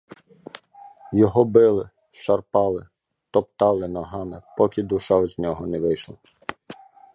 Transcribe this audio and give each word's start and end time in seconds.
Його 1.13 1.45
били, 1.45 1.89
шарпали, 2.11 2.87
топтали 3.31 3.87
ногами, 3.87 4.41
поки 4.57 4.81
душа 4.83 5.27
з 5.27 5.37
нього 5.37 5.67
не 5.67 5.79
вийшла. 5.79 6.15